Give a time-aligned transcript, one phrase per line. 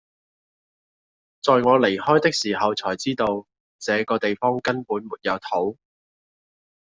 [1.43, 3.45] 在我離開的時候才知道，
[3.77, 5.75] 這個地方根本沒有桃